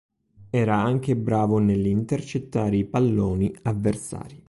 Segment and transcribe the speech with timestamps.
[0.49, 4.39] Era anche bravo nell'intercettare i palloni avversari.